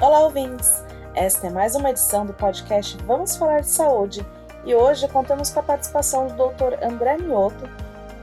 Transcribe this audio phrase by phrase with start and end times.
[0.00, 0.82] Olá, ouvintes!
[1.14, 4.24] Esta é mais uma edição do podcast Vamos Falar de Saúde
[4.64, 6.82] e hoje contamos com a participação do Dr.
[6.82, 7.68] André Mioto,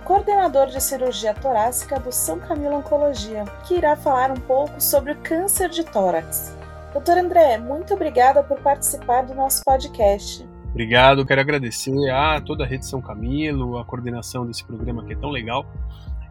[0.04, 5.18] coordenador de cirurgia torácica do São Camilo Oncologia, que irá falar um pouco sobre o
[5.18, 6.58] câncer de tórax.
[6.94, 10.50] Doutor André, muito obrigada por participar do nosso podcast.
[10.72, 15.15] Obrigado, quero agradecer a toda a Rede São Camilo, a coordenação desse programa que é
[15.15, 15.64] tão legal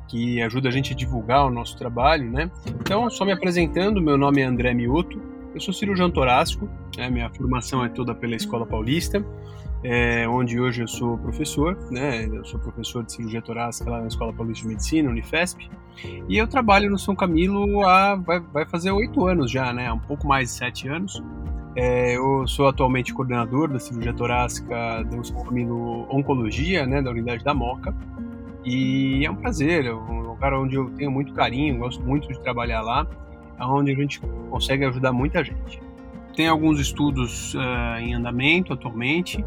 [0.08, 2.50] que ajuda a gente a divulgar o nosso trabalho, né?
[2.66, 7.30] Então, só me apresentando, meu nome é André Mioto, eu sou cirurgião torácico, né, minha
[7.30, 9.24] formação é toda pela Escola Paulista,
[9.82, 14.06] é, onde hoje eu sou professor, né, eu sou professor de cirurgia torácica lá na
[14.06, 15.66] Escola Paulista de Medicina, Unifesp,
[16.28, 19.98] e eu trabalho no São Camilo há, vai, vai fazer oito anos já, né, um
[19.98, 21.22] pouco mais de sete anos.
[21.74, 27.42] É, eu sou atualmente coordenador da cirurgia torácica do São Camilo Oncologia, né, da unidade
[27.42, 27.94] da Moca,
[28.62, 32.38] e é um prazer, é um lugar onde eu tenho muito carinho, gosto muito de
[32.40, 33.06] trabalhar lá,
[33.60, 35.80] onde a gente consegue ajudar muita gente.
[36.34, 39.44] Tem alguns estudos uh, em andamento atualmente,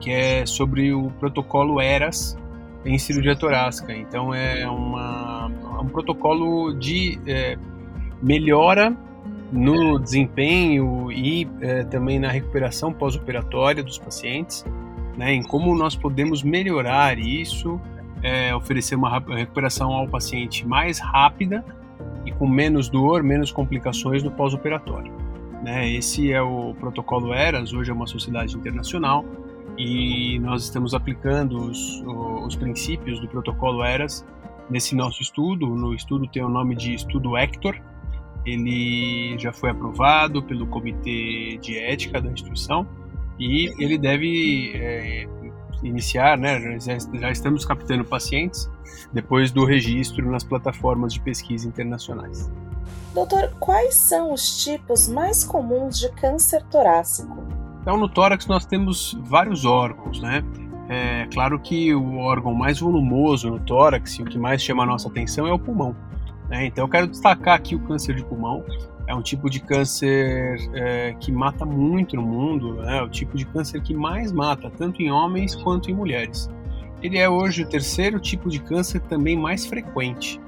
[0.00, 2.36] que é sobre o protocolo ERAS
[2.84, 3.94] em cirurgia torácica.
[3.94, 5.46] Então é uma,
[5.80, 7.56] um protocolo de é,
[8.22, 8.96] melhora
[9.52, 14.64] no desempenho e é, também na recuperação pós-operatória dos pacientes,
[15.16, 17.80] né, em como nós podemos melhorar isso,
[18.22, 21.64] é, oferecer uma recuperação ao paciente mais rápida
[22.26, 25.12] e com menos dor, menos complicações no pós-operatório.
[25.62, 25.90] Né?
[25.92, 29.24] Esse é o protocolo ERAS, hoje é uma sociedade internacional
[29.78, 32.02] e nós estamos aplicando os,
[32.44, 34.26] os princípios do protocolo ERAS
[34.68, 35.66] nesse nosso estudo.
[35.66, 37.80] No estudo tem o nome de estudo Hector,
[38.44, 42.86] ele já foi aprovado pelo comitê de ética da instituição
[43.38, 45.26] e ele deve é,
[45.82, 48.70] iniciar, né, já, já estamos captando pacientes
[49.12, 52.50] depois do registro nas plataformas de pesquisa internacionais.
[53.14, 57.42] Doutor, quais são os tipos mais comuns de câncer torácico?
[57.80, 60.42] Então, no tórax nós temos vários órgãos, né?
[60.88, 64.86] É claro que o órgão mais volumoso no tórax e o que mais chama a
[64.86, 65.96] nossa atenção é o pulmão.
[66.48, 66.66] Né?
[66.66, 68.64] Então, eu quero destacar aqui o câncer de pulmão,
[69.06, 72.98] é um tipo de câncer é, que mata muito no mundo, né?
[72.98, 76.50] é o tipo de câncer que mais mata, tanto em homens quanto em mulheres.
[77.02, 80.40] Ele é hoje o terceiro tipo de câncer também mais frequente.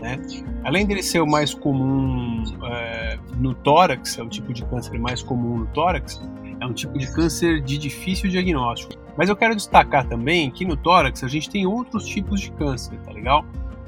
[0.00, 0.18] Né?
[0.64, 5.22] Além dele ser o mais comum é, no tórax, é o tipo de câncer mais
[5.22, 6.22] comum no tórax,
[6.60, 8.94] é um tipo de câncer de difícil diagnóstico.
[9.16, 12.96] Mas eu quero destacar também que no tórax a gente tem outros tipos de câncer,
[13.04, 13.44] tá legal?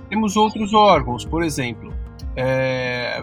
[0.09, 1.93] Temos outros órgãos, por exemplo,
[2.43, 3.23] é,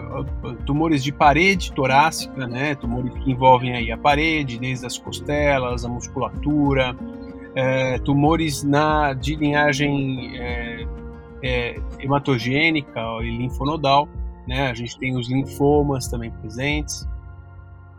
[0.64, 5.88] tumores de parede torácica, né, tumores que envolvem aí a parede, desde as costelas, a
[5.88, 6.96] musculatura,
[7.52, 10.86] é, tumores na, de linhagem é,
[11.42, 14.08] é, hematogênica e linfonodal,
[14.46, 17.04] né, a gente tem os linfomas também presentes,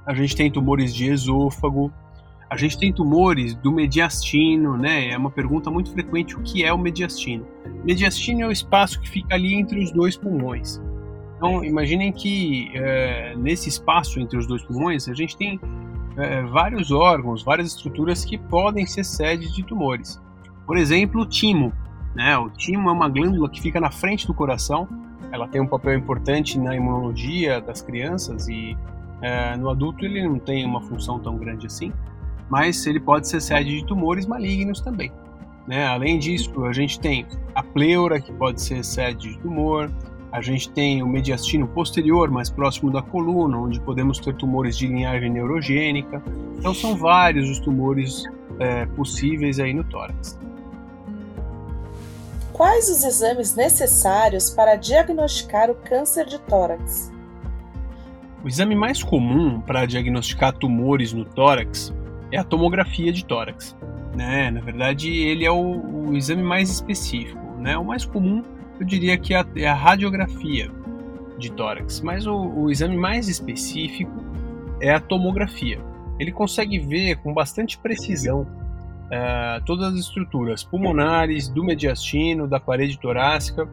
[0.06, 1.92] a gente tem tumores de esôfago,
[2.50, 5.10] a gente tem tumores do mediastino, né?
[5.10, 7.46] É uma pergunta muito frequente o que é o mediastino.
[7.86, 10.82] Mediastino é o espaço que fica ali entre os dois pulmões.
[11.40, 15.58] Então, imaginem que é, nesse espaço entre os dois pulmões, a gente tem
[16.18, 20.22] é, vários órgãos, várias estruturas que podem ser sede de tumores.
[20.68, 21.72] Por exemplo, o timo.
[22.14, 22.38] Né?
[22.38, 24.86] O timo é uma glândula que fica na frente do coração.
[25.32, 28.78] Ela tem um papel importante na imunologia das crianças e
[29.22, 31.94] é, no adulto ele não tem uma função tão grande assim,
[32.50, 35.10] mas ele pode ser sede de tumores malignos também.
[35.66, 35.88] Né?
[35.88, 39.90] Além disso, a gente tem a pleura, que pode ser sede de tumor,
[40.32, 44.88] a gente tem o mediastino posterior, mais próximo da coluna, onde podemos ter tumores de
[44.88, 46.22] linhagem neurogênica.
[46.58, 48.24] Então são vários os tumores
[48.60, 50.38] é, possíveis aí no tórax.
[52.54, 57.12] Quais os exames necessários para diagnosticar o câncer de tórax?
[58.44, 61.94] O exame mais comum para diagnosticar tumores no tórax
[62.32, 63.76] é a tomografia de tórax.
[64.16, 64.52] Né?
[64.52, 67.40] Na verdade, ele é o, o exame mais específico.
[67.58, 67.78] Né?
[67.78, 68.44] O mais comum
[68.80, 70.72] eu diria que é a, é a radiografia
[71.38, 74.24] de tórax, mas o, o exame mais específico
[74.82, 75.80] é a tomografia.
[76.20, 83.00] Ele consegue ver com bastante precisão uh, todas as estruturas pulmonares, do mediastino, da parede
[83.00, 83.68] torácica.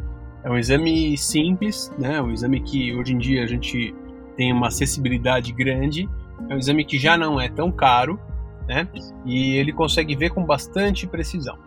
[0.44, 2.20] É um exame simples, né?
[2.20, 3.94] um exame que hoje em dia a gente
[4.36, 6.08] tem uma acessibilidade grande.
[6.48, 8.20] É um exame que já não é tão caro,
[8.68, 8.86] né?
[9.24, 11.65] E ele consegue ver com bastante precisão.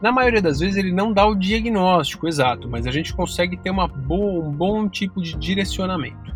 [0.00, 3.70] Na maioria das vezes ele não dá o diagnóstico exato, mas a gente consegue ter
[3.70, 6.34] uma boa, um bom tipo de direcionamento.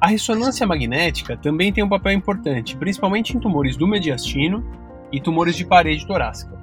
[0.00, 4.64] A ressonância magnética também tem um papel importante, principalmente em tumores do mediastino
[5.12, 6.58] e tumores de parede torácica.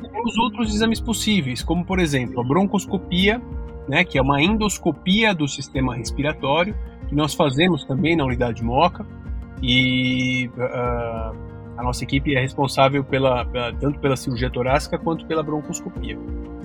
[0.00, 3.40] Temos outros exames possíveis, como por exemplo a broncoscopia
[3.88, 6.74] né, que é uma endoscopia do sistema respiratório,
[7.08, 9.06] que nós fazemos também na unidade Moca,
[9.62, 11.36] e uh,
[11.76, 16.18] a nossa equipe é responsável pela, pela, tanto pela cirurgia torácica quanto pela broncoscopia.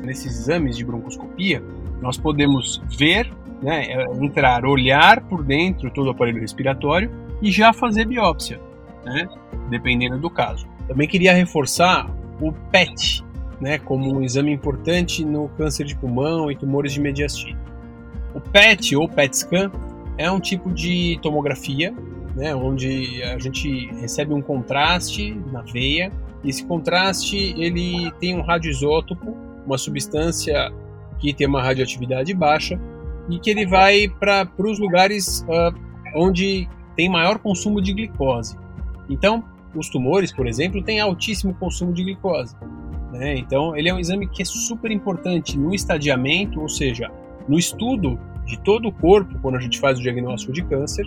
[0.03, 1.63] Nesses exames de broncoscopia,
[2.01, 7.11] nós podemos ver, né, entrar, olhar por dentro todo o aparelho respiratório
[7.41, 8.59] e já fazer biópsia,
[9.03, 9.27] né,
[9.69, 10.67] dependendo do caso.
[10.87, 12.09] Também queria reforçar
[12.39, 13.23] o PET,
[13.59, 17.59] né, como um exame importante no câncer de pulmão e tumores de mediastino.
[18.33, 19.71] O PET ou PET scan
[20.17, 21.93] é um tipo de tomografia,
[22.39, 26.09] né, onde a gente recebe um contraste na veia.
[26.41, 30.71] E esse contraste ele tem um radioisótopo, uma substância
[31.19, 32.79] que tem uma radioatividade baixa
[33.29, 35.77] e que ele vai para os lugares uh,
[36.15, 38.57] onde tem maior consumo de glicose.
[39.09, 39.43] Então,
[39.75, 42.55] os tumores, por exemplo, têm altíssimo consumo de glicose.
[43.11, 43.35] Né?
[43.35, 47.11] Então, ele é um exame que é super importante no estadiamento, ou seja,
[47.49, 51.05] no estudo de todo o corpo quando a gente faz o diagnóstico de câncer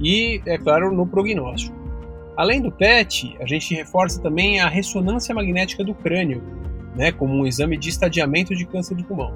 [0.00, 1.76] e, é claro, no prognóstico.
[2.36, 6.42] Além do PET, a gente reforça também a ressonância magnética do crânio,
[6.94, 9.32] né, como um exame de estadiamento de câncer de pulmão.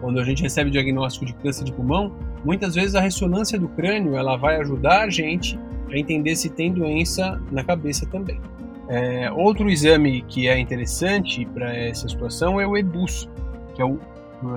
[0.00, 2.12] Quando a gente recebe o diagnóstico de câncer de pulmão,
[2.44, 5.58] muitas vezes a ressonância do crânio ela vai ajudar a gente
[5.90, 8.40] a entender se tem doença na cabeça também.
[8.88, 13.28] É, outro exame que é interessante para essa situação é o EBUS,
[13.74, 13.98] que é o,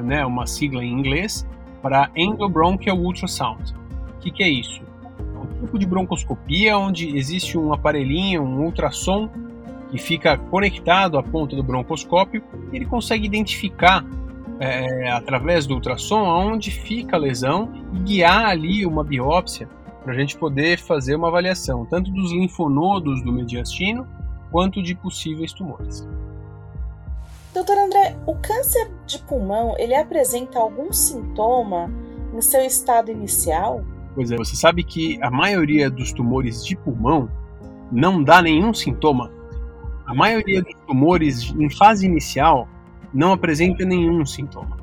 [0.03, 1.45] né, uma sigla em inglês
[1.81, 3.73] para Endobronchial Ultrasound.
[4.17, 4.81] O que, que é isso?
[5.65, 9.27] Tipo de broncoscopia onde existe um aparelhinho, um ultrassom,
[9.89, 14.05] que fica conectado à ponta do broncoscópio e ele consegue identificar
[14.59, 19.67] é, através do ultrassom aonde fica a lesão e guiar ali uma biópsia
[20.03, 24.07] para a gente poder fazer uma avaliação tanto dos linfonodos do mediastino
[24.51, 26.07] quanto de possíveis tumores.
[27.55, 31.89] Doutor André, o câncer de pulmão ele apresenta algum sintoma
[32.31, 33.83] em seu estado inicial?
[34.15, 37.29] Pois é, você sabe que a maioria dos tumores de pulmão
[37.91, 39.29] não dá nenhum sintoma.
[40.05, 42.67] A maioria dos tumores em fase inicial
[43.13, 44.77] não apresenta nenhum sintoma.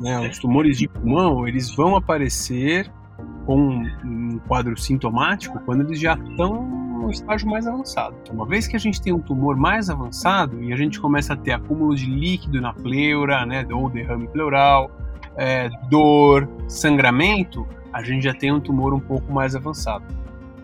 [0.00, 0.28] Né?
[0.28, 2.90] Os tumores de pulmão eles vão aparecer
[3.44, 8.14] com um quadro sintomático quando eles já estão no estágio mais avançado.
[8.30, 11.36] Uma vez que a gente tem um tumor mais avançado e a gente começa a
[11.36, 14.90] ter acúmulo de líquido na pleura, né, ou derrame pleural,
[15.38, 20.04] é, dor, sangramento, a gente já tem um tumor um pouco mais avançado.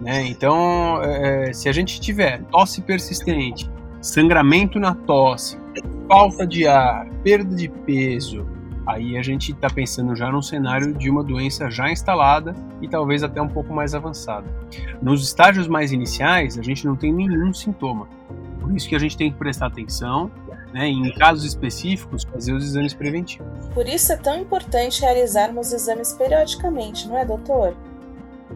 [0.01, 0.27] Né?
[0.27, 3.71] Então, é, se a gente tiver tosse persistente,
[4.03, 5.57] sangramento na tosse,
[6.09, 8.47] falta de ar, perda de peso,
[8.87, 13.23] Aí a gente está pensando já num cenário de uma doença já instalada e talvez
[13.23, 14.47] até um pouco mais avançada.
[15.01, 18.07] Nos estágios mais iniciais, a gente não tem nenhum sintoma.
[18.61, 20.31] Por isso que a gente tem que prestar atenção,
[20.75, 23.47] né, em casos específicos, fazer os exames preventivos.
[23.73, 27.77] Por isso é tão importante realizarmos exames periodicamente, não é, doutor?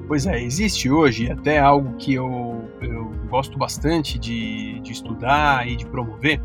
[0.08, 5.76] Pois é, existe hoje até algo que eu, eu gosto bastante de, de estudar e
[5.76, 6.42] de promover,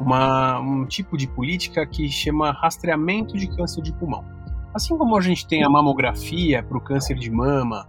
[0.00, 4.24] uma, um tipo de política que chama rastreamento de câncer de pulmão.
[4.74, 7.86] Assim como a gente tem a mamografia para o câncer de mama,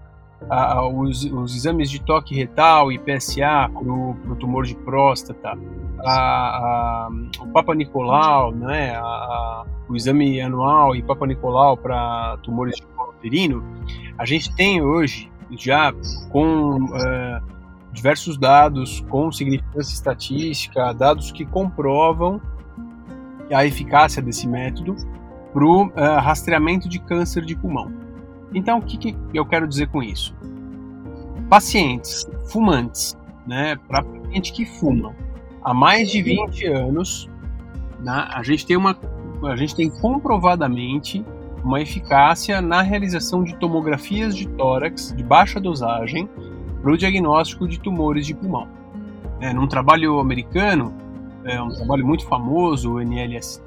[0.50, 5.57] a, os, os, exames de toque retal e PSA para o tumor de próstata,
[6.00, 7.09] a,
[7.39, 8.94] o Papa Nicolau, né,
[9.88, 13.64] o exame anual e Papa Nicolau para tumores de colo uterino,
[14.18, 15.94] a gente tem hoje já
[16.30, 17.56] com uh,
[17.92, 22.42] diversos dados com significância estatística, dados que comprovam
[23.54, 24.95] a eficácia desse método
[25.54, 28.05] para o uh, eh, rastreamento de câncer de pulmão.
[28.54, 30.35] Então, o que, que eu quero dizer com isso?
[31.49, 35.14] Pacientes fumantes, né, para pacientes que fumam
[35.64, 37.30] há mais de 20 anos,
[37.99, 38.97] né, a gente tem uma,
[39.44, 41.23] a gente tem comprovadamente
[41.64, 46.30] uma eficácia na realização de tomografias de tórax de baixa dosagem
[46.81, 48.68] para o diagnóstico de tumores de pulmão.
[49.40, 50.94] É, num trabalho americano,
[51.44, 53.66] é um trabalho muito famoso, o NLST,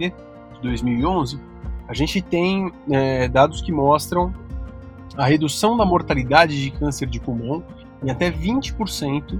[0.55, 1.41] de 2011,
[1.89, 4.33] a gente tem é, dados que mostram
[5.19, 7.65] a redução da mortalidade de câncer de pulmão
[8.03, 9.39] em até 20%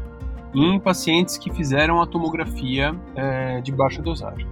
[0.53, 4.47] em pacientes que fizeram a tomografia é, de baixa dosagem.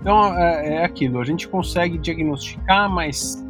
[0.00, 3.44] Então é, é, aquilo, a gente consegue diagnosticar mais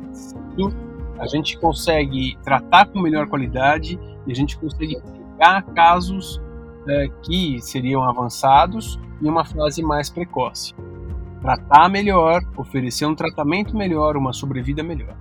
[1.19, 6.41] a gente consegue tratar com melhor qualidade e a gente consegue pegar casos
[6.89, 10.75] é, que seriam avançados em uma fase mais precoce.
[11.43, 15.15] Tratar melhor, oferecer um tratamento melhor, uma sobrevida melhor.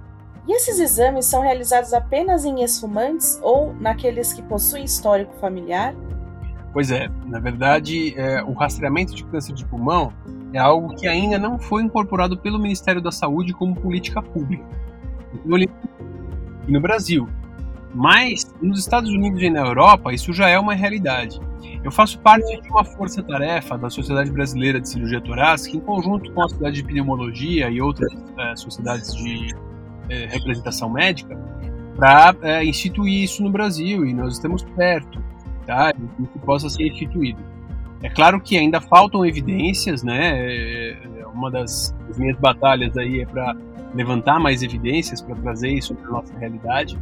[0.49, 5.93] E esses exames são realizados apenas em ex-fumantes ou naqueles que possuem histórico familiar?
[6.73, 10.11] Pois é, na verdade, é, o rastreamento de câncer de pulmão
[10.51, 14.65] é algo que ainda não foi incorporado pelo Ministério da Saúde como política pública.
[16.67, 17.29] E no Brasil.
[17.93, 21.39] Mas nos Estados Unidos e na Europa, isso já é uma realidade.
[21.83, 26.41] Eu faço parte de uma força-tarefa da Sociedade Brasileira de Cirurgia Torácica, em conjunto com
[26.41, 29.68] a Sociedade de Pneumologia e outras é, sociedades de
[30.09, 31.37] é, representação médica,
[31.95, 35.21] para é, instituir isso no Brasil, e nós estamos perto
[35.65, 35.93] tá?
[35.93, 37.39] que possa ser instituído.
[38.01, 40.31] É claro que ainda faltam evidências, né?
[40.39, 43.55] É, é, uma das, das minhas batalhas aí é para
[43.93, 46.97] levantar mais evidências, para trazer isso para nossa realidade.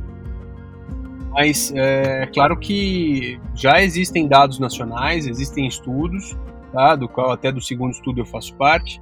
[1.32, 6.36] Mas é, é claro que já existem dados nacionais, existem estudos,
[6.74, 6.96] tá?
[6.96, 9.00] do qual até do segundo estudo eu faço parte,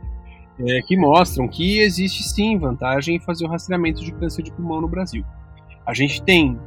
[0.59, 4.81] é, que mostram que existe sim vantagem em fazer o rastreamento de câncer de pulmão
[4.81, 5.25] no Brasil.
[5.85, 6.57] A gente tem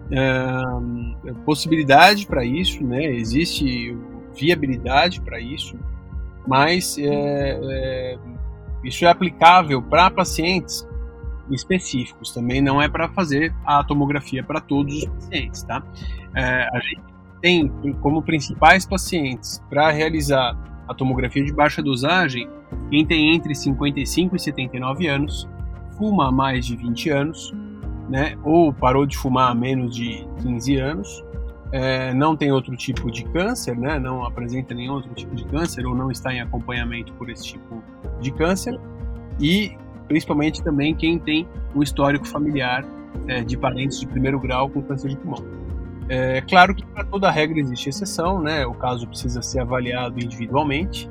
[1.44, 3.04] possibilidade para isso, né?
[3.04, 3.96] existe
[4.38, 5.76] viabilidade para isso,
[6.46, 8.18] mas é, é,
[8.84, 10.86] isso é aplicável para pacientes
[11.50, 15.62] específicos, também não é para fazer a tomografia para todos os pacientes.
[15.64, 15.82] Tá?
[16.34, 17.02] É, a gente
[17.40, 17.68] tem
[18.00, 22.48] como principais pacientes para realizar a tomografia de baixa dosagem
[22.90, 25.48] quem tem entre 55 e 79 anos,
[25.96, 27.52] fuma há mais de 20 anos,
[28.08, 31.24] né, ou parou de fumar há menos de 15 anos,
[31.70, 35.86] é, não tem outro tipo de câncer, né, não apresenta nenhum outro tipo de câncer
[35.86, 37.82] ou não está em acompanhamento por esse tipo
[38.20, 38.78] de câncer,
[39.38, 42.84] e principalmente também quem tem um histórico familiar
[43.26, 45.44] é, de parentes de primeiro grau com câncer de pulmão.
[46.08, 51.10] É claro que para toda regra existe exceção, né, o caso precisa ser avaliado individualmente,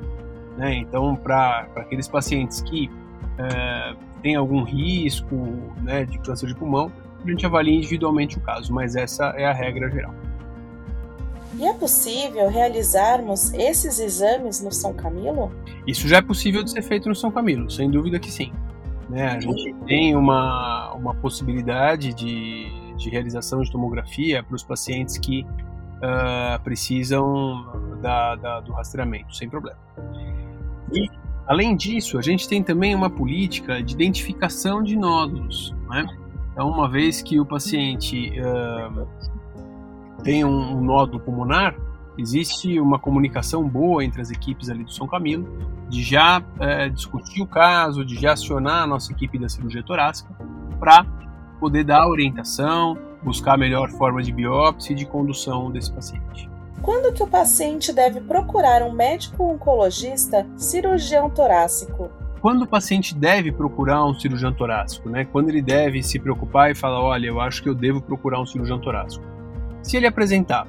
[0.58, 2.90] né, então para aqueles pacientes que
[3.38, 5.36] é, tem algum risco
[5.80, 6.90] né, de câncer de pulmão,
[7.24, 10.12] a gente avalia individualmente o caso, mas essa é a regra geral.
[11.54, 15.52] E é possível realizarmos esses exames no São Camilo?
[15.86, 18.52] Isso já é possível de ser feito no São Camilo, sem dúvida que sim.
[19.08, 25.16] Né, a gente tem uma, uma possibilidade de, de realização de tomografia para os pacientes
[25.16, 25.46] que
[25.98, 29.78] uh, precisam da, da, do rastreamento, sem problema.
[30.92, 31.08] E
[31.48, 35.74] Além disso, a gente tem também uma política de identificação de nódulos.
[35.88, 36.06] Né?
[36.52, 39.08] Então, uma vez que o paciente uh,
[40.22, 41.74] tem um, um, nódulo pulmonar,
[42.18, 45.48] existe uma comunicação boa entre as equipes ali do São Camilo,
[45.88, 46.42] de já
[46.92, 50.28] discutir o caso, de já acionar a nossa equipe da cirurgia torácica
[50.78, 51.06] para
[51.58, 56.50] poder dar orientação, buscar a melhor forma de biópsia e de condução desse paciente.
[56.82, 62.10] Quando que o paciente deve procurar um médico oncologista cirurgião torácico?
[62.40, 65.24] Quando o paciente deve procurar um cirurgião torácico, né?
[65.24, 68.46] Quando ele deve se preocupar e falar, olha, eu acho que eu devo procurar um
[68.46, 69.24] cirurgião torácico.
[69.82, 70.66] Se ele apresentar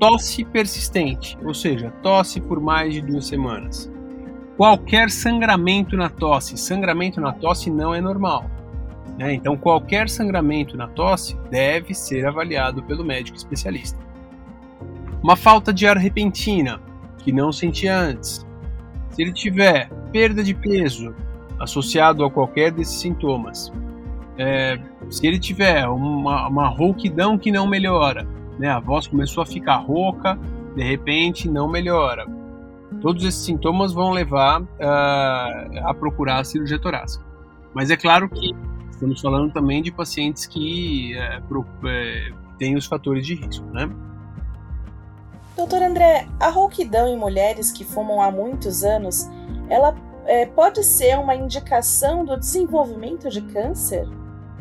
[0.00, 3.90] tosse persistente, ou seja, tosse por mais de duas semanas,
[4.56, 8.50] qualquer sangramento na tosse, sangramento na tosse não é normal.
[9.18, 9.34] Né?
[9.34, 13.98] Então, qualquer sangramento na tosse deve ser avaliado pelo médico especialista.
[15.24, 16.78] Uma falta de ar repentina,
[17.16, 18.46] que não sentia antes.
[19.08, 21.14] Se ele tiver perda de peso
[21.58, 23.72] associado a qualquer desses sintomas,
[24.36, 24.78] é,
[25.08, 28.28] se ele tiver uma, uma rouquidão que não melhora,
[28.58, 30.38] né, a voz começou a ficar rouca,
[30.76, 32.26] de repente não melhora.
[33.00, 37.24] Todos esses sintomas vão levar uh, a procurar a cirurgia torácica.
[37.72, 38.54] Mas é claro que
[38.90, 43.88] estamos falando também de pacientes que é, pro, é, têm os fatores de risco, né?
[45.56, 49.30] Doutor André, a rouquidão em mulheres que fumam há muitos anos,
[49.68, 49.94] ela
[50.26, 54.08] é, pode ser uma indicação do desenvolvimento de câncer?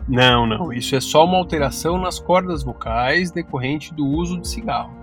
[0.08, 0.72] Não, não.
[0.72, 4.94] Isso é só uma alteração nas cordas vocais decorrente do uso de cigarro.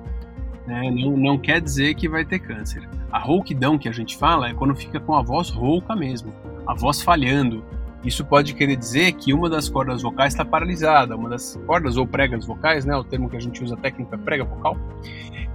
[0.67, 0.91] Né?
[0.91, 2.89] Não, não quer dizer que vai ter câncer.
[3.11, 6.33] A rouquidão que a gente fala é quando fica com a voz rouca mesmo,
[6.67, 7.65] a voz falhando,
[8.05, 12.07] isso pode querer dizer que uma das cordas vocais está paralisada, uma das cordas ou
[12.07, 14.77] pregas vocais, né, o termo que a gente usa técnica prega vocal,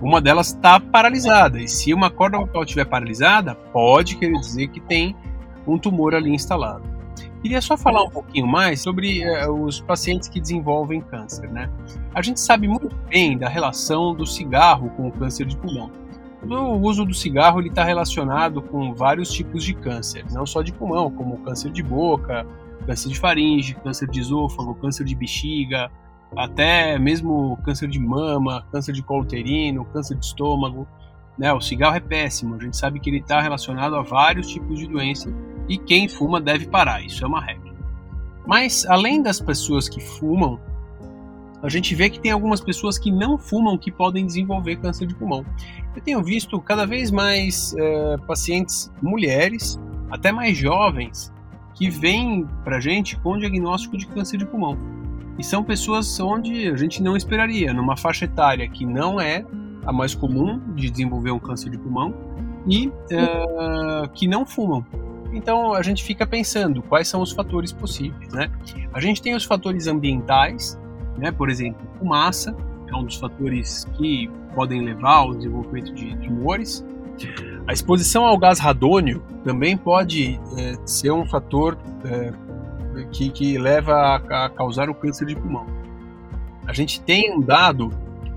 [0.01, 1.59] uma delas está paralisada.
[1.59, 5.15] E se uma corda vocal estiver paralisada, pode querer dizer que tem
[5.65, 6.83] um tumor ali instalado.
[7.41, 11.69] Queria só falar um pouquinho mais sobre uh, os pacientes que desenvolvem câncer, né?
[12.13, 15.91] A gente sabe muito bem da relação do cigarro com o câncer de pulmão.
[16.47, 21.09] O uso do cigarro está relacionado com vários tipos de câncer, não só de pulmão,
[21.09, 22.45] como câncer de boca,
[22.85, 25.89] câncer de faringe, câncer de esôfago, câncer de bexiga,
[26.35, 30.87] até mesmo câncer de mama, câncer de colo uterino, câncer de estômago.
[31.37, 31.51] Né?
[31.51, 34.87] O cigarro é péssimo, a gente sabe que ele está relacionado a vários tipos de
[34.87, 35.33] doença
[35.67, 37.73] e quem fuma deve parar, isso é uma regra.
[38.45, 40.59] Mas além das pessoas que fumam,
[41.65, 45.15] a gente vê que tem algumas pessoas que não fumam que podem desenvolver câncer de
[45.15, 45.43] pulmão.
[45.95, 49.79] Eu tenho visto cada vez mais uh, pacientes mulheres,
[50.11, 51.33] até mais jovens,
[51.73, 54.77] que vêm para a gente com diagnóstico de câncer de pulmão.
[55.39, 59.43] E são pessoas onde a gente não esperaria, numa faixa etária que não é
[59.85, 62.13] a mais comum de desenvolver um câncer de pulmão
[62.67, 64.85] e uh, que não fumam.
[65.33, 68.49] Então a gente fica pensando quais são os fatores possíveis, né?
[68.93, 70.79] A gente tem os fatores ambientais,
[71.17, 71.31] né?
[71.31, 72.55] Por exemplo, fumaça
[72.87, 76.85] é um dos fatores que podem levar ao desenvolvimento de tumores.
[77.67, 82.33] A exposição ao gás radônio também pode é, ser um fator é,
[83.11, 85.65] que, que leva a, a causar o câncer de pulmão.
[86.67, 87.91] A gente tem um dado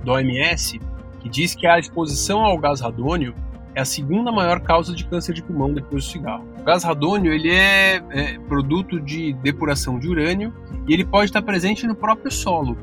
[0.05, 0.81] do OMS
[1.21, 3.35] que diz que a exposição ao gás radônio
[3.79, 6.45] é a segunda maior causa de câncer de pulmão depois do cigarro.
[6.59, 10.53] O gás radônio ele é, é produto de depuração de urânio
[10.89, 12.77] e ele pode estar presente no próprio solo.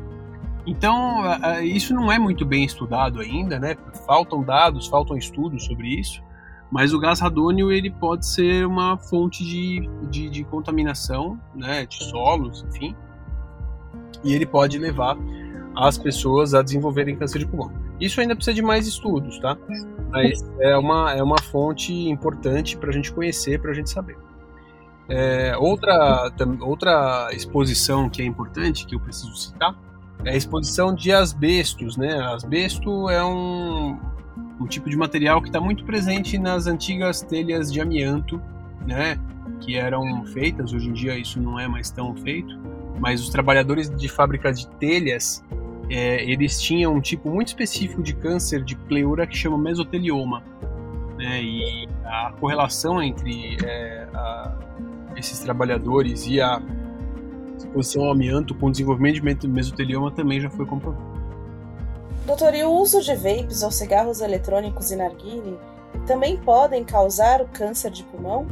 [0.66, 1.22] Então,
[1.62, 3.76] isso não é muito bem estudado ainda, né?
[4.08, 6.24] Faltam dados, faltam estudos sobre isso.
[6.72, 11.86] Mas o gás radônio ele pode ser uma fonte de, de, de contaminação, né?
[11.86, 12.96] De solos, enfim.
[14.24, 15.18] E ele pode levar
[15.76, 17.70] as pessoas a desenvolverem câncer de pulmão.
[18.00, 19.58] Isso ainda precisa de mais estudos, tá?
[20.16, 24.18] Mas é uma, é uma fonte importante para a gente conhecer, para a gente saber.
[25.08, 26.32] É, outra,
[26.62, 29.76] outra exposição que é importante, que eu preciso citar,
[30.24, 31.98] é a exposição de asbestos.
[31.98, 32.20] Né?
[32.20, 34.00] Asbesto é um,
[34.60, 38.42] um tipo de material que está muito presente nas antigas telhas de amianto,
[38.88, 39.20] né?
[39.60, 42.58] que eram feitas, hoje em dia isso não é mais tão feito,
[43.00, 45.44] mas os trabalhadores de fábricas de telhas
[45.90, 50.44] é, eles tinham um tipo muito específico de câncer de pleura que chama mesotelioma.
[51.18, 51.42] Né?
[51.44, 54.58] E a correlação entre é, a,
[55.16, 56.62] esses trabalhadores e a
[57.58, 61.16] exposição ao amianto com o desenvolvimento de mesotelioma também já foi comprovado.
[62.26, 65.58] Doutor, e o uso de vapes ou cigarros eletrônicos e narguile
[66.08, 68.48] também podem causar o câncer de pulmão?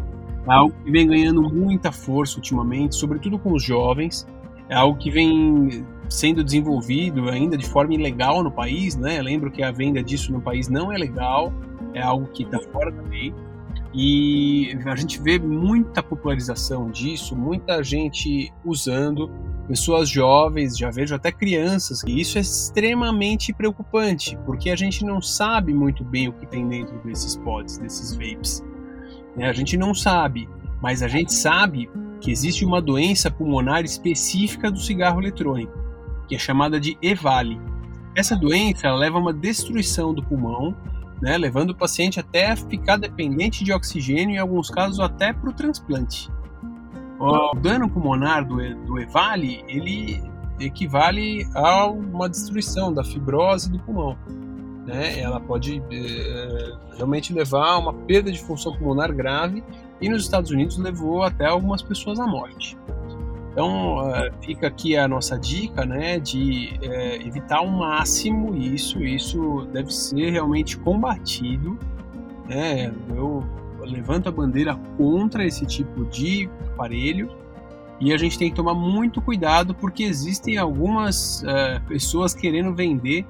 [0.46, 4.28] Algo que vem ganhando muita força ultimamente, sobretudo com os jovens.
[4.70, 9.22] É algo que vem sendo desenvolvido ainda de forma ilegal no país, né?
[9.22, 11.52] Lembro que a venda disso no país não é legal,
[11.94, 13.34] é algo que está fora da lei.
[13.94, 19.30] E a gente vê muita popularização disso, muita gente usando,
[19.68, 25.22] pessoas jovens, já vejo até crianças, e isso é extremamente preocupante, porque a gente não
[25.22, 28.64] sabe muito bem o que tem dentro desses pods, desses vapes.
[29.36, 29.48] Né?
[29.48, 30.50] A gente não sabe,
[30.82, 31.90] mas a gente sabe
[32.24, 35.84] que existe uma doença pulmonar específica do cigarro eletrônico
[36.28, 37.60] que é chamada de EVALI.
[38.16, 40.76] Essa doença leva a uma destruição do pulmão,
[41.22, 45.50] né, levando o paciente até a ficar dependente de oxigênio, em alguns casos até para
[45.50, 46.32] o transplante.
[47.20, 50.22] O dano pulmonar do, do EVALI, ele
[50.60, 54.18] equivale a uma destruição da fibrose do pulmão.
[54.86, 55.20] Né?
[55.20, 59.64] Ela pode é, realmente levar a uma perda de função pulmonar grave
[60.04, 62.78] e nos Estados Unidos levou até algumas pessoas à morte.
[63.54, 69.02] Então uh, fica aqui a nossa dica, né, de uh, evitar ao máximo isso.
[69.02, 71.80] Isso deve ser realmente combatido.
[72.50, 72.92] Né?
[73.16, 73.46] Eu
[73.80, 77.30] levanto a bandeira contra esse tipo de aparelho
[78.02, 83.26] e a gente tem que tomar muito cuidado porque existem algumas uh, pessoas querendo vender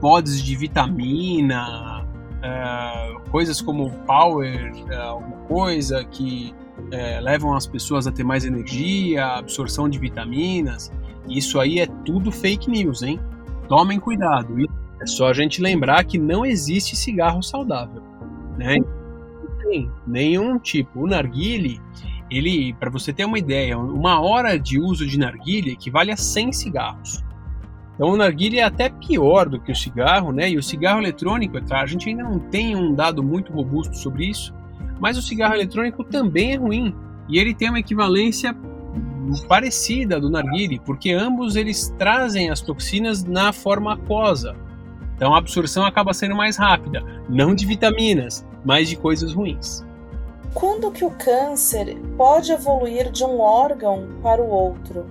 [0.00, 1.95] pods de vitamina,
[3.30, 6.54] coisas como power, alguma coisa que
[6.90, 10.92] é, levam as pessoas a ter mais energia, absorção de vitaminas.
[11.28, 13.20] Isso aí é tudo fake news, hein?
[13.68, 14.54] Tomem cuidado.
[15.00, 18.02] É só a gente lembrar que não existe cigarro saudável,
[18.56, 18.76] né?
[18.78, 21.02] Não tem nenhum tipo.
[21.02, 21.80] O narguile,
[22.30, 26.52] ele, para você ter uma ideia, uma hora de uso de narguile equivale a 100
[26.52, 27.25] cigarros.
[27.96, 30.50] Então o narguile é até pior do que o cigarro, né?
[30.50, 34.26] E o cigarro eletrônico, é a gente ainda não tem um dado muito robusto sobre
[34.26, 34.54] isso,
[35.00, 36.94] mas o cigarro eletrônico também é ruim
[37.28, 38.54] e ele tem uma equivalência
[39.48, 44.54] parecida do narguile, porque ambos eles trazem as toxinas na forma aquosa.
[45.16, 49.84] Então a absorção acaba sendo mais rápida, não de vitaminas, mas de coisas ruins.
[50.52, 55.06] Quando que o câncer pode evoluir de um órgão para o outro?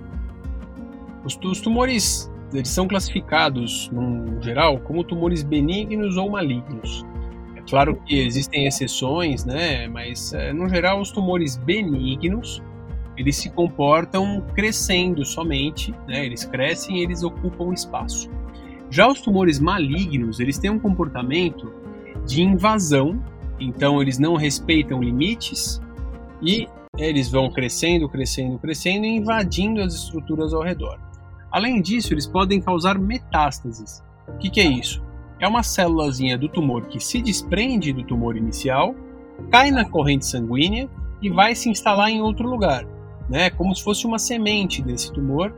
[1.24, 7.04] Os, os tumores eles são classificados, no geral, como tumores benignos ou malignos.
[7.68, 9.88] Claro que existem exceções, né?
[9.88, 12.62] Mas é, no geral os tumores benignos
[13.16, 16.24] eles se comportam crescendo somente, né?
[16.24, 18.30] Eles crescem e eles ocupam espaço.
[18.88, 21.72] Já os tumores malignos eles têm um comportamento
[22.24, 23.20] de invasão,
[23.58, 25.80] então eles não respeitam limites
[26.40, 31.05] e eles vão crescendo, crescendo, crescendo e invadindo as estruturas ao redor.
[31.56, 34.04] Além disso, eles podem causar metástases.
[34.28, 35.02] O que, que é isso?
[35.40, 38.94] É uma célulazinha do tumor que se desprende do tumor inicial,
[39.50, 40.86] cai na corrente sanguínea
[41.22, 42.86] e vai se instalar em outro lugar,
[43.26, 43.48] né?
[43.48, 45.50] Como se fosse uma semente desse tumor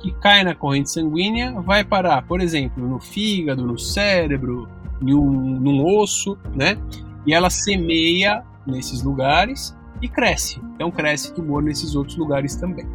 [0.00, 4.68] que cai na corrente sanguínea, vai parar, por exemplo, no fígado, no cérebro,
[5.00, 6.76] num, num osso, né?
[7.24, 10.60] E ela semeia nesses lugares e cresce.
[10.74, 12.88] Então cresce tumor nesses outros lugares também.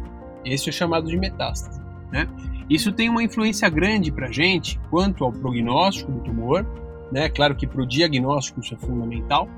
[0.44, 1.80] Esse é chamado de metástase.
[2.12, 2.28] Né?
[2.70, 6.64] Isso tem uma influência grande para a gente quanto ao prognóstico do tumor,
[7.10, 7.28] né?
[7.28, 9.48] Claro que para o diagnóstico isso é fundamental,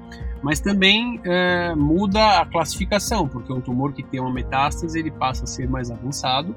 [0.43, 5.45] mas também é, muda a classificação, porque um tumor que tem uma metástase ele passa
[5.45, 6.57] a ser mais avançado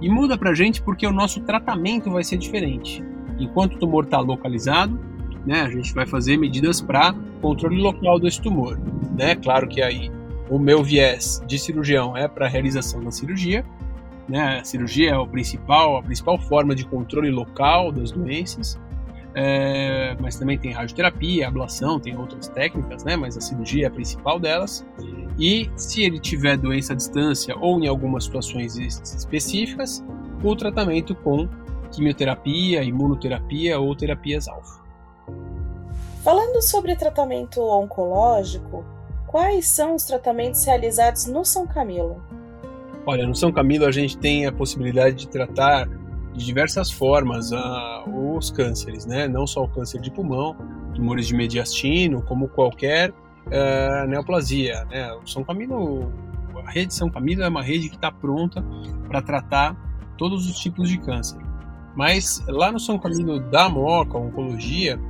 [0.00, 3.04] e muda para a gente porque o nosso tratamento vai ser diferente.
[3.38, 4.98] Enquanto o tumor está localizado,
[5.44, 8.78] né, a gente vai fazer medidas para controle local desse tumor.
[9.16, 9.34] Né?
[9.34, 10.10] Claro que aí
[10.48, 13.64] o meu viés de cirurgião é para a realização da cirurgia.
[14.28, 14.60] Né?
[14.60, 18.78] A cirurgia é o principal, a principal forma de controle local das doenças.
[19.34, 23.14] É, mas também tem radioterapia, ablação, tem outras técnicas, né?
[23.14, 24.84] mas a cirurgia é a principal delas.
[25.38, 30.04] E se ele tiver doença à distância ou em algumas situações específicas,
[30.42, 31.48] o tratamento com
[31.92, 34.82] quimioterapia, imunoterapia ou terapias alfa.
[36.22, 38.84] Falando sobre tratamento oncológico,
[39.26, 42.20] quais são os tratamentos realizados no São Camilo?
[43.10, 45.88] Olha, no São Camilo a gente tem a possibilidade de tratar
[46.34, 49.26] de diversas formas uh, os cânceres, né?
[49.26, 50.54] Não só o câncer de pulmão,
[50.94, 55.10] tumores de mediastino, como qualquer uh, neoplasia, né?
[55.14, 56.12] O São Camilo,
[56.66, 58.62] a rede São Camilo é uma rede que está pronta
[59.08, 59.74] para tratar
[60.18, 61.38] todos os tipos de câncer.
[61.96, 65.00] Mas lá no São Camilo da Moca, Oncologia,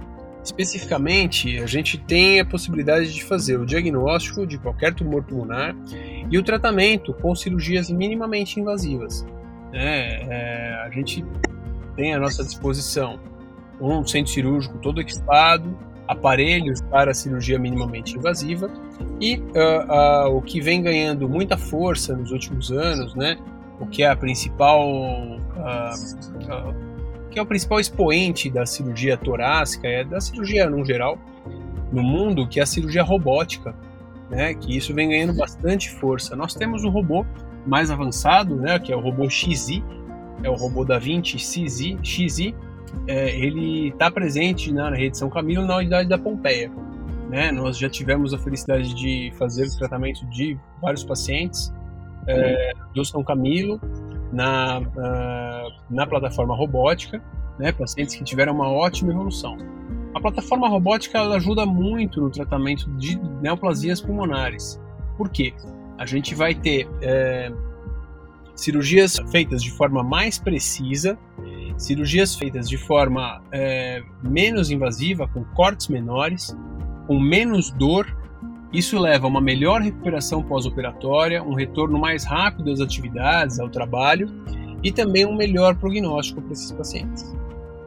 [0.48, 5.74] Especificamente, a gente tem a possibilidade de fazer o diagnóstico de qualquer tumor pulmonar
[6.30, 9.26] e o tratamento com cirurgias minimamente invasivas.
[9.72, 11.24] É, é, a gente
[11.96, 13.18] tem à nossa disposição
[13.80, 18.70] um centro cirúrgico todo equipado, aparelhos para cirurgia minimamente invasiva
[19.20, 23.36] e uh, uh, o que vem ganhando muita força nos últimos anos, né,
[23.78, 26.88] o que é a principal uh,
[27.30, 31.18] que é o principal expoente da cirurgia torácica, é da cirurgia no geral,
[31.92, 33.74] no mundo, que é a cirurgia robótica,
[34.30, 34.54] né?
[34.54, 36.36] Que isso vem ganhando bastante força.
[36.36, 37.24] Nós temos um robô
[37.66, 38.78] mais avançado, né?
[38.78, 39.82] Que é o robô XI,
[40.42, 42.54] é o robô da Vinci XI, XI
[43.06, 46.70] é, ele está presente na rede São Camilo na unidade da Pompeia.
[47.28, 47.52] Né?
[47.52, 51.72] Nós já tivemos a felicidade de fazer o tratamento de vários pacientes
[52.26, 53.80] é, do São Camilo
[54.32, 57.22] na, uh, na plataforma robótica,
[57.58, 59.56] né, pacientes que tiveram uma ótima evolução.
[60.14, 64.80] A plataforma robótica ajuda muito no tratamento de neoplasias pulmonares.
[65.16, 65.52] Por quê?
[65.98, 67.52] A gente vai ter é,
[68.54, 71.18] cirurgias feitas de forma mais precisa,
[71.76, 76.56] cirurgias feitas de forma é, menos invasiva, com cortes menores,
[77.06, 78.06] com menos dor
[78.72, 84.28] isso leva a uma melhor recuperação pós-operatória, um retorno mais rápido às atividades, ao trabalho
[84.82, 87.34] e também um melhor prognóstico para esses pacientes.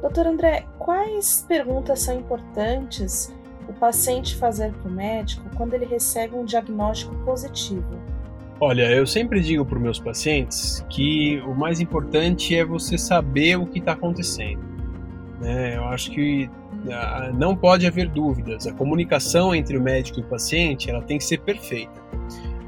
[0.02, 3.34] Doutor André, quais perguntas são importantes
[3.70, 7.86] o paciente fazer para o médico quando ele recebe um diagnóstico positivo?
[8.60, 13.58] Olha, eu sempre digo para os meus pacientes que o mais importante é você saber
[13.58, 14.62] o que está acontecendo.
[15.40, 15.78] Né?
[15.78, 16.50] Eu acho que
[16.92, 18.66] ah, não pode haver dúvidas.
[18.66, 22.02] A comunicação entre o médico e o paciente ela tem que ser perfeita.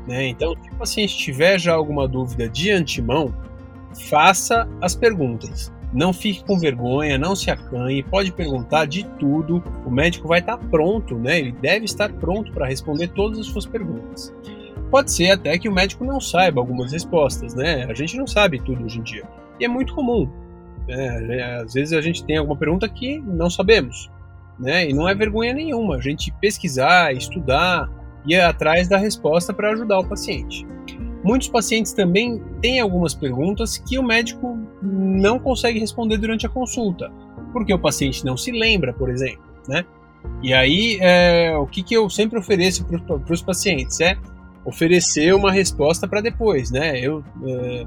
[0.07, 0.27] Né?
[0.27, 3.33] Então, se o paciente tiver já alguma dúvida de antemão,
[4.09, 5.71] faça as perguntas.
[5.93, 9.63] Não fique com vergonha, não se acanhe, pode perguntar de tudo.
[9.85, 11.39] O médico vai estar pronto, né?
[11.39, 14.33] Ele deve estar pronto para responder todas as suas perguntas.
[14.89, 17.85] Pode ser até que o médico não saiba algumas respostas, né?
[17.85, 19.23] A gente não sabe tudo hoje em dia.
[19.59, 20.29] E é muito comum.
[20.87, 24.11] É, às vezes a gente tem alguma pergunta que não sabemos,
[24.59, 24.89] né?
[24.89, 27.89] E não é vergonha nenhuma a gente pesquisar, estudar
[28.25, 30.65] ir atrás da resposta para ajudar o paciente.
[31.23, 37.11] Muitos pacientes também têm algumas perguntas que o médico não consegue responder durante a consulta,
[37.53, 39.85] porque o paciente não se lembra, por exemplo, né?
[40.41, 44.17] E aí, é, o que, que eu sempre ofereço para os pacientes é
[44.65, 46.99] oferecer uma resposta para depois, né?
[46.99, 47.85] Eu é,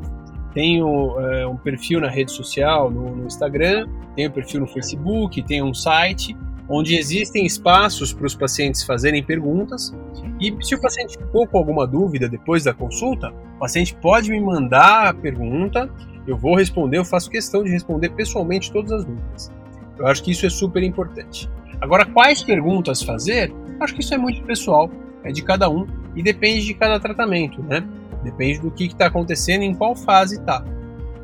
[0.55, 5.43] tenho é, um perfil na rede social, no, no Instagram, tenho um perfil no Facebook,
[5.43, 6.35] tenho um site
[6.69, 9.95] onde existem espaços para os pacientes fazerem perguntas.
[10.41, 14.41] E se o paciente ficou com alguma dúvida depois da consulta, o paciente pode me
[14.41, 15.89] mandar a pergunta,
[16.27, 19.51] eu vou responder, eu faço questão de responder pessoalmente todas as dúvidas.
[19.99, 21.49] Eu acho que isso é super importante.
[21.81, 23.53] Agora, quais perguntas fazer?
[23.81, 24.91] Acho que isso é muito pessoal,
[25.23, 27.87] é de cada um e depende de cada tratamento, né?
[28.23, 30.65] Depende do que está acontecendo, em qual fase está.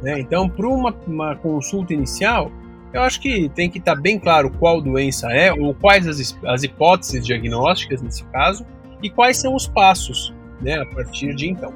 [0.02, 0.20] Né?
[0.20, 2.50] Então, para uma, uma consulta inicial,
[2.92, 6.38] eu acho que tem que estar tá bem claro qual doença é, ou quais as,
[6.44, 8.66] as hipóteses diagnósticas nesse caso,
[9.02, 11.72] e quais são os passos né, a partir de então.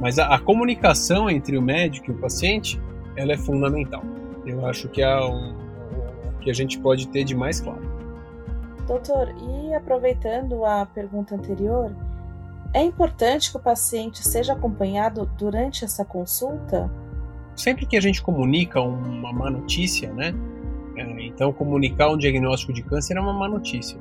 [0.00, 2.80] Mas a, a comunicação entre o médico e o paciente
[3.16, 4.02] ela é fundamental.
[4.46, 5.54] Eu acho que é o
[6.40, 7.82] que a gente pode ter de mais claro.
[8.86, 11.94] Doutor, e aproveitando a pergunta anterior,
[12.72, 16.90] é importante que o paciente seja acompanhado durante essa consulta?
[17.58, 20.32] Sempre que a gente comunica uma má notícia, né?
[20.96, 23.98] É, então, comunicar um diagnóstico de câncer é uma má notícia.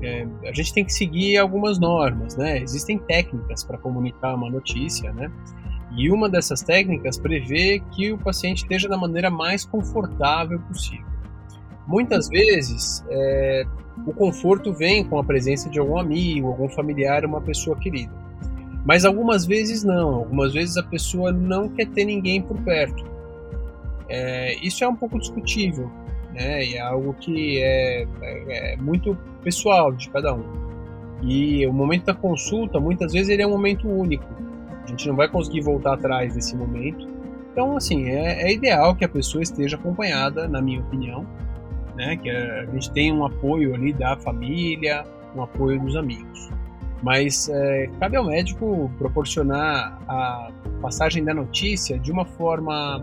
[0.00, 2.58] É, a gente tem que seguir algumas normas, né?
[2.58, 5.32] Existem técnicas para comunicar uma notícia, né?
[5.96, 11.04] E uma dessas técnicas prevê que o paciente esteja da maneira mais confortável possível.
[11.88, 13.64] Muitas vezes, é,
[14.06, 18.12] o conforto vem com a presença de algum amigo, algum familiar, uma pessoa querida.
[18.84, 23.04] Mas algumas vezes não, algumas vezes a pessoa não quer ter ninguém por perto.
[24.08, 25.90] É, isso é um pouco discutível,
[26.32, 26.64] né?
[26.64, 30.44] E é algo que é, é, é, muito pessoal de cada um.
[31.22, 34.24] E o momento da consulta, muitas vezes, ele é um momento único.
[34.84, 37.06] A gente não vai conseguir voltar atrás desse momento.
[37.52, 41.26] Então, assim, é, é ideal que a pessoa esteja acompanhada, na minha opinião,
[41.94, 42.16] né?
[42.16, 45.04] Que a gente tenha um apoio ali da família,
[45.36, 46.50] um apoio dos amigos.
[47.02, 50.50] Mas é, cabe ao médico proporcionar a
[50.82, 53.02] passagem da notícia de uma forma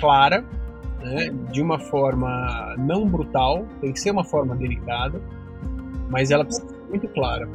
[0.00, 0.44] clara,
[1.02, 5.20] né, de uma forma não brutal, tem que ser uma forma delicada,
[6.08, 7.48] mas ela precisa ser muito clara.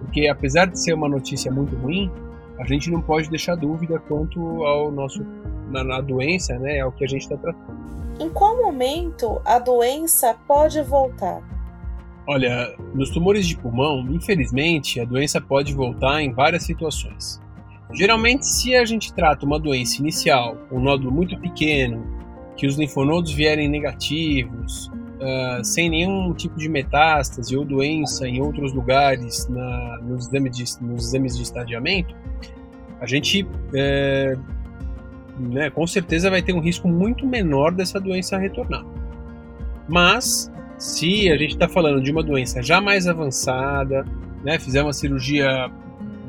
[0.00, 2.10] Porque apesar de ser uma notícia muito ruim,
[2.58, 5.24] a gente não pode deixar dúvida quanto ao nosso
[5.70, 7.76] na, na doença, né, ao que a gente está tratando.
[8.18, 11.42] Em qual momento a doença pode voltar?
[12.28, 17.40] Olha, nos tumores de pulmão, infelizmente, a doença pode voltar em várias situações.
[17.92, 22.04] Geralmente, se a gente trata uma doença inicial, um nódulo muito pequeno,
[22.56, 28.72] que os linfonodos vierem negativos, uh, sem nenhum tipo de metástase ou doença em outros
[28.72, 32.14] lugares na, nos, exames de, nos, exames de, estadiamento,
[33.00, 34.36] a gente é,
[35.38, 38.84] né, com certeza vai ter um risco muito menor dessa doença retornar.
[39.88, 44.04] Mas se a gente está falando de uma doença já mais avançada,
[44.44, 45.70] né, fizer uma cirurgia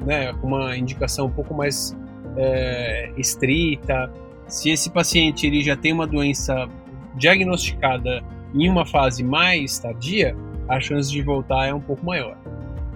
[0.06, 1.96] né, com uma indicação um pouco mais
[2.38, 4.12] é, estrita,
[4.48, 6.68] se esse paciente ele já tem uma doença
[7.16, 10.36] diagnosticada em uma fase mais tardia,
[10.70, 12.38] a chance de voltar é um pouco maior.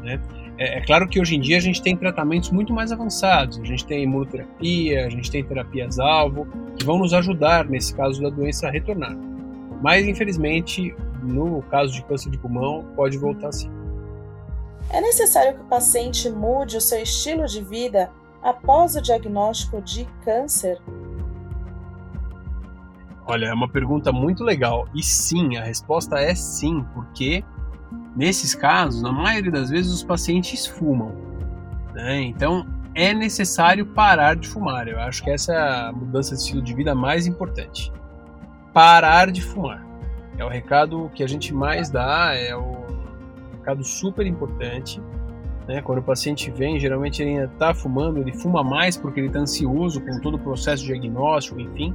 [0.02, 0.20] Né?
[0.58, 3.64] É, é, claro que hoje em dia a gente tem tratamentos muito mais avançados, a
[3.64, 8.68] gente tem imunoterapia, a gente tem terapias-alvo, que vão nos ajudar nesse caso da doença
[8.68, 9.18] a retornar.
[9.82, 13.70] Mas, infelizmente, no caso de câncer de pulmão, pode voltar sim.
[14.90, 20.06] É necessário que o paciente mude o seu estilo de vida após o diagnóstico de
[20.26, 20.82] câncer?
[23.26, 24.88] Olha, é uma pergunta muito legal.
[24.94, 27.44] E sim, a resposta é sim, porque
[28.16, 31.14] nesses casos, na maioria das vezes, os pacientes fumam.
[31.94, 32.22] Né?
[32.24, 34.88] Então, é necessário parar de fumar.
[34.88, 37.92] Eu acho que essa é a mudança de estilo de vida mais importante.
[38.74, 39.86] Parar de fumar.
[40.42, 42.84] É o recado que a gente mais dá, é o
[43.60, 45.00] recado super importante.
[45.68, 45.84] Né?
[45.84, 49.38] Quando o paciente vem, geralmente ele ainda está fumando, ele fuma mais porque ele está
[49.38, 51.94] ansioso com todo o processo diagnóstico, enfim.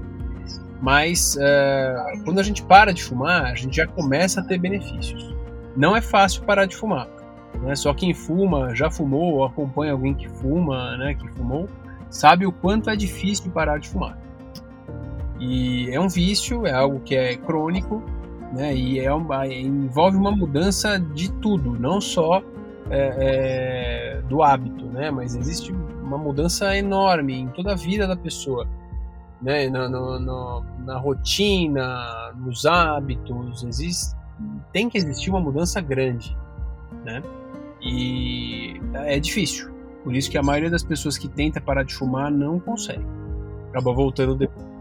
[0.81, 5.35] Mas uh, quando a gente para de fumar, a gente já começa a ter benefícios.
[5.77, 7.09] Não é fácil parar de fumar.
[7.61, 7.75] Né?
[7.75, 11.69] Só quem fuma, já fumou ou acompanha alguém que fuma, né, que fumou,
[12.11, 14.17] sabe o quanto é difícil parar de fumar.
[15.41, 18.03] E é um vício, é algo que é crônico,
[18.53, 18.75] né?
[18.75, 22.43] E é uma, envolve uma mudança de tudo, não só
[22.91, 25.11] é, é, do hábito, né?
[25.11, 28.67] Mas existe uma mudança enorme em toda a vida da pessoa,
[29.41, 29.69] né?
[29.69, 34.17] Na, no, no, na rotina, nos hábitos, existe,
[34.73, 36.37] tem que existir uma mudança grande,
[37.05, 37.23] né?
[37.83, 39.75] E é difícil.
[40.03, 43.05] Por isso que a maioria das pessoas que tenta parar de fumar não consegue.
[43.71, 44.76] Acaba voltando depois.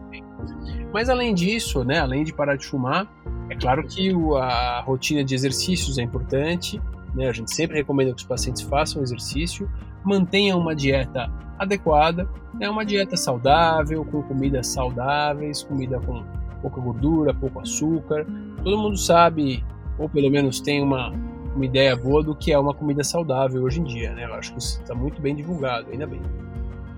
[0.93, 3.08] Mas além disso, né, além de parar de fumar,
[3.49, 6.81] é claro que o, a rotina de exercícios é importante,
[7.13, 7.29] né?
[7.29, 9.69] A gente sempre recomenda que os pacientes façam exercício,
[10.03, 12.69] mantenham uma dieta adequada, né?
[12.69, 16.23] uma dieta saudável, com comidas saudáveis, comida com
[16.62, 18.25] pouca gordura, pouco açúcar.
[18.63, 19.63] Todo mundo sabe,
[19.97, 21.12] ou pelo menos tem uma,
[21.55, 24.25] uma ideia boa do que é uma comida saudável hoje em dia, né?
[24.25, 26.21] Eu acho que isso está muito bem divulgado, ainda bem.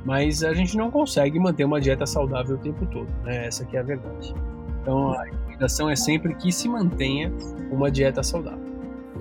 [0.07, 3.45] Mas a gente não consegue manter uma dieta saudável o tempo todo, né?
[3.45, 4.33] Essa aqui é a verdade.
[4.81, 7.29] Então a recomendação é sempre que se mantenha
[7.69, 8.65] uma dieta saudável.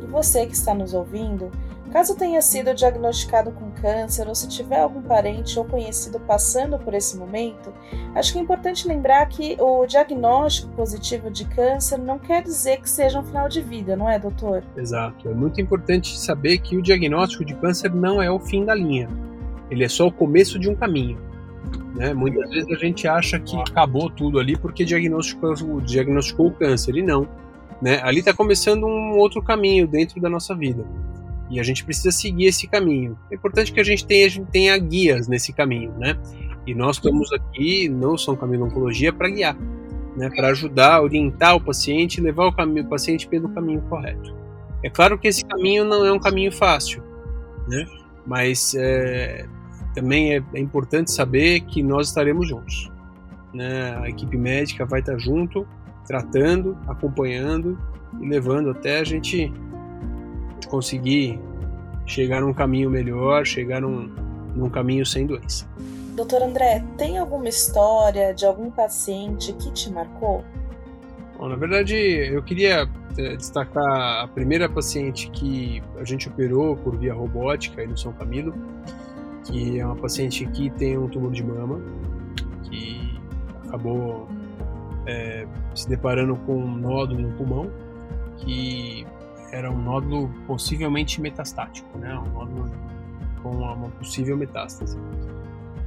[0.00, 1.50] E você que está nos ouvindo,
[1.92, 6.92] Caso tenha sido diagnosticado com câncer ou se tiver algum parente ou conhecido passando por
[6.94, 7.72] esse momento,
[8.14, 12.90] acho que é importante lembrar que o diagnóstico positivo de câncer não quer dizer que
[12.90, 14.64] seja um final de vida, não é, doutor?
[14.76, 15.28] Exato.
[15.28, 19.08] É muito importante saber que o diagnóstico de câncer não é o fim da linha.
[19.70, 21.18] Ele é só o começo de um caminho.
[21.94, 22.12] Né?
[22.12, 27.02] Muitas vezes a gente acha que acabou tudo ali porque diagnosticou, diagnosticou o câncer, e
[27.02, 27.26] não.
[27.80, 28.00] Né?
[28.02, 30.84] Ali está começando um outro caminho dentro da nossa vida.
[31.48, 33.16] E a gente precisa seguir esse caminho.
[33.30, 36.18] É importante que a gente tenha, a gente tenha guias nesse caminho, né?
[36.66, 39.56] E nós estamos aqui no São Camilo Oncologia para guiar,
[40.16, 40.28] né?
[40.34, 44.34] Para ajudar, orientar o paciente levar o, caminho, o paciente pelo caminho correto.
[44.82, 47.00] É claro que esse caminho não é um caminho fácil,
[47.68, 47.86] né?
[48.26, 49.46] Mas é,
[49.96, 52.92] também é, é, importante saber que nós estaremos juntos.
[53.54, 53.96] Né?
[53.98, 55.66] A equipe médica vai estar junto,
[56.06, 57.78] tratando, acompanhando
[58.20, 59.50] e levando até a gente
[60.68, 61.40] conseguir
[62.04, 64.12] chegar num caminho melhor, chegar num,
[64.54, 65.66] num caminho sem doença.
[66.14, 70.44] Doutor André, tem alguma história de algum paciente que te marcou?
[71.38, 76.96] Bom, na verdade, eu queria é, destacar a primeira paciente que a gente operou por
[76.96, 78.54] via robótica aí no São Camilo,
[79.46, 81.80] que é uma paciente que tem um tumor de mama,
[82.64, 83.18] que
[83.66, 84.28] acabou
[85.06, 87.70] é, se deparando com um nódulo no pulmão,
[88.38, 89.06] que
[89.52, 92.18] era um nódulo possivelmente metastático, né?
[92.18, 92.70] Um nódulo
[93.42, 94.98] com uma possível metástase.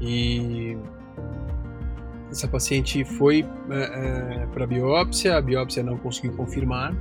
[0.02, 0.78] E
[2.32, 6.96] essa paciente foi é, é, para biópsia, a biópsia não conseguiu confirmar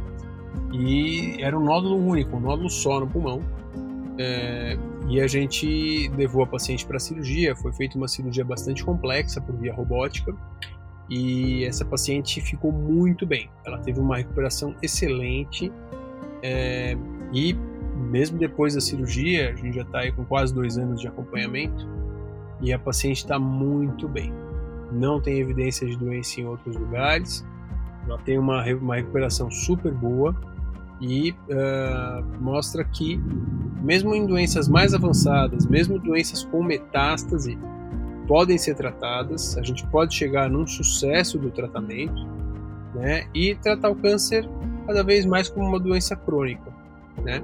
[0.72, 3.40] e era um nódulo único, um nódulo só no pulmão.
[4.18, 4.76] É,
[5.08, 7.54] e a gente levou a paciente para cirurgia.
[7.54, 10.34] Foi feita uma cirurgia bastante complexa por via robótica
[11.08, 13.48] e essa paciente ficou muito bem.
[13.64, 15.72] Ela teve uma recuperação excelente
[16.42, 16.96] é,
[17.32, 17.56] e
[18.10, 21.86] mesmo depois da cirurgia, a gente já está com quase dois anos de acompanhamento
[22.60, 24.32] e a paciente está muito bem.
[24.92, 27.44] Não tem evidência de doença em outros lugares,
[28.06, 30.34] ela tem uma, uma recuperação super boa
[31.00, 33.20] e uh, mostra que,
[33.82, 37.58] mesmo em doenças mais avançadas, mesmo doenças com metástase,
[38.26, 42.26] podem ser tratadas, a gente pode chegar num sucesso do tratamento
[42.94, 44.48] né, e tratar o câncer
[44.86, 46.72] cada vez mais como uma doença crônica,
[47.22, 47.42] né?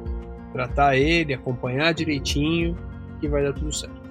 [0.52, 2.76] Tratar ele, acompanhar direitinho,
[3.20, 4.04] que vai dar tudo certo.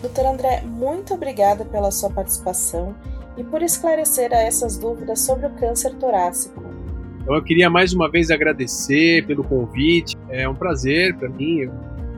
[0.00, 2.94] Doutor André, muito obrigada pela sua participação
[3.36, 6.71] e por esclarecer essas dúvidas sobre o câncer torácico.
[7.22, 10.16] Então, eu queria mais uma vez agradecer pelo convite.
[10.28, 11.60] É um prazer para mim.
[11.60, 11.72] Eu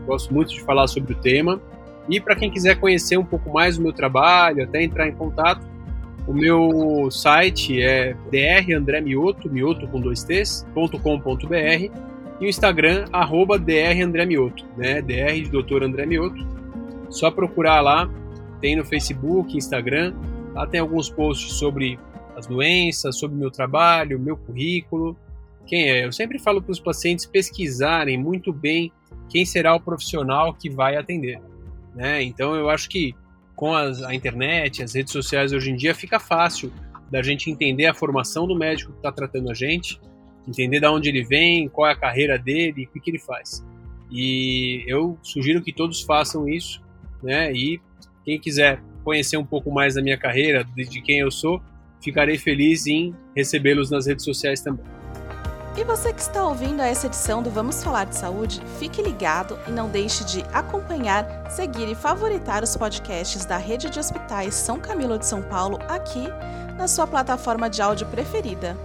[0.06, 1.60] gosto muito de falar sobre o tema.
[2.08, 5.66] E para quem quiser conhecer um pouco mais do meu trabalho, até entrar em contato,
[6.26, 11.90] o meu site é drandremioto, mioto com dois t's, .com.br
[12.40, 15.00] e o Instagram, arroba drandremioto, né?
[15.00, 15.82] dr de Dr.
[15.82, 16.44] André Mioto.
[17.10, 18.10] Só procurar lá,
[18.60, 20.14] tem no Facebook, Instagram,
[20.54, 21.98] lá tem alguns posts sobre
[22.36, 25.16] as doenças, sobre o meu trabalho, meu currículo,
[25.66, 26.04] quem é.
[26.04, 28.92] Eu sempre falo para os pacientes pesquisarem muito bem
[29.28, 31.40] quem será o profissional que vai atender.
[31.94, 32.22] Né?
[32.22, 33.14] Então eu acho que
[33.54, 36.72] com as, a internet, as redes sociais hoje em dia, fica fácil
[37.10, 40.00] da gente entender a formação do médico que está tratando a gente,
[40.46, 43.64] entender de onde ele vem, qual é a carreira dele, o que, que ele faz.
[44.10, 46.82] E eu sugiro que todos façam isso,
[47.22, 47.52] né?
[47.52, 47.80] E
[48.24, 51.62] quem quiser conhecer um pouco mais da minha carreira, de, quem eu sou,
[52.04, 54.84] ficarei feliz em recebê-los nas redes sociais também.
[55.76, 59.58] E você que está ouvindo a essa edição do Vamos Falar de Saúde, fique ligado
[59.66, 64.78] e não deixe de acompanhar, seguir e favoritar os podcasts da Rede de Hospitais São
[64.78, 66.28] Camilo de São Paulo aqui
[66.78, 68.76] na sua plataforma de áudio preferida.